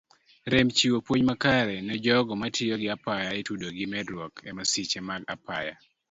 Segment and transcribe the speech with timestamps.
[0.51, 5.75] Rem chiwo puonj makare nejogo matiyo gi apaya itudo gi medruok emasiche mag apaya.